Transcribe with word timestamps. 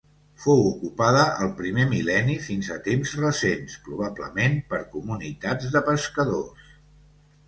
Fou 0.43 0.61
ocupada 0.67 1.25
al 1.43 1.49
primer 1.57 1.83
mil·lenni 1.91 2.37
fins 2.45 2.69
a 2.75 2.77
temps 2.87 3.11
recents, 3.19 3.75
probablement 3.89 4.57
per 4.71 4.79
comunitats 4.95 5.69
de 5.77 5.83
pescadors. 5.91 6.73